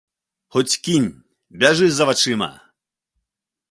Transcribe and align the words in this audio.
Хоць 0.55 0.79
кінь, 0.87 1.09
бяжы 1.65 1.85
за 2.01 2.11
вачыма! 2.13 2.53